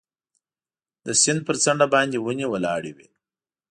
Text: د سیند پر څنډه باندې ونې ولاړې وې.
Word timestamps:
د 1.05 1.07
سیند 1.21 1.39
پر 1.47 1.55
څنډه 1.63 1.87
باندې 1.93 2.17
ونې 2.21 2.45
ولاړې 2.49 2.91
وې. 2.97 3.07